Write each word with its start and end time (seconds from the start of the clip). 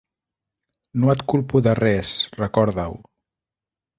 No 1.01 1.11
et 1.15 1.19
culpo 1.33 1.61
de 1.67 1.75
res, 1.79 2.15
recorda-ho. 2.39 2.97